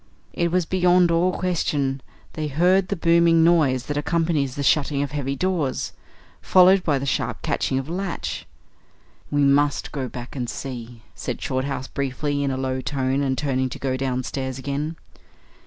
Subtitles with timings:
[0.33, 2.01] It was beyond all question;
[2.33, 5.93] they heard the booming noise that accompanies the shutting of heavy doors,
[6.41, 8.47] followed by the sharp catching of the latch.
[9.29, 13.69] "We must go back and see," said Shorthouse briefly, in a low tone, and turning
[13.69, 14.95] to go downstairs again.